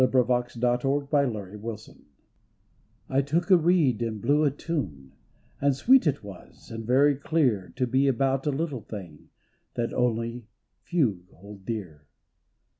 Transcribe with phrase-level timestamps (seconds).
[0.01, 2.05] France, April, I917' 272 THE FIND
[3.07, 5.11] I TOOK a reed and blew a tune,
[5.61, 9.29] And sweet it was and very clear To be about a little thing
[9.75, 10.47] That only
[10.81, 12.07] few hold dear.